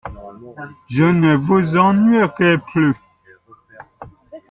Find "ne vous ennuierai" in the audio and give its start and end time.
1.03-2.57